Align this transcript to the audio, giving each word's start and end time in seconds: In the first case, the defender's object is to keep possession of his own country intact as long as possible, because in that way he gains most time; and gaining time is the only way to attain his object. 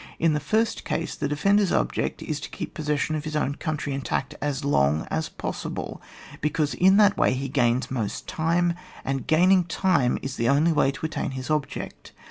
In 0.17 0.33
the 0.33 0.39
first 0.39 0.83
case, 0.83 1.13
the 1.13 1.27
defender's 1.27 1.71
object 1.71 2.23
is 2.23 2.39
to 2.39 2.49
keep 2.49 2.73
possession 2.73 3.13
of 3.15 3.23
his 3.23 3.35
own 3.35 3.53
country 3.53 3.93
intact 3.93 4.33
as 4.41 4.65
long 4.65 5.05
as 5.11 5.29
possible, 5.29 6.01
because 6.41 6.73
in 6.73 6.97
that 6.97 7.17
way 7.19 7.33
he 7.35 7.47
gains 7.47 7.91
most 7.91 8.27
time; 8.27 8.73
and 9.05 9.27
gaining 9.27 9.63
time 9.63 10.17
is 10.23 10.37
the 10.37 10.49
only 10.49 10.71
way 10.71 10.89
to 10.89 11.05
attain 11.05 11.29
his 11.37 11.51
object. 11.51 12.13